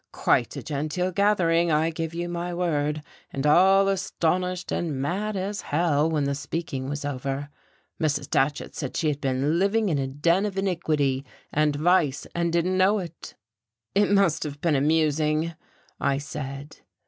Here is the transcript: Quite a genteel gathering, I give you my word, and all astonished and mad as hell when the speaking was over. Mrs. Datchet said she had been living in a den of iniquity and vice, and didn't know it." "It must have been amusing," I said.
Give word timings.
Quite 0.13 0.55
a 0.55 0.63
genteel 0.63 1.11
gathering, 1.11 1.71
I 1.71 1.91
give 1.91 2.15
you 2.15 2.27
my 2.27 2.55
word, 2.55 3.03
and 3.29 3.45
all 3.45 3.87
astonished 3.87 4.71
and 4.71 4.99
mad 4.99 5.35
as 5.37 5.61
hell 5.61 6.09
when 6.09 6.23
the 6.23 6.33
speaking 6.33 6.89
was 6.89 7.05
over. 7.05 7.49
Mrs. 8.01 8.27
Datchet 8.27 8.73
said 8.73 8.97
she 8.97 9.09
had 9.09 9.21
been 9.21 9.59
living 9.59 9.89
in 9.89 9.99
a 9.99 10.07
den 10.07 10.47
of 10.47 10.57
iniquity 10.57 11.23
and 11.53 11.75
vice, 11.75 12.25
and 12.33 12.51
didn't 12.51 12.79
know 12.79 12.97
it." 12.97 13.35
"It 13.93 14.09
must 14.09 14.41
have 14.41 14.59
been 14.59 14.75
amusing," 14.75 15.53
I 15.99 16.17
said. 16.17 16.77